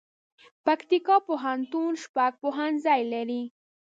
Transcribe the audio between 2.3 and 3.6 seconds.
پوهنځي لري